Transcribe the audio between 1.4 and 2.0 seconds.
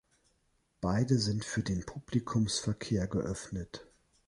für den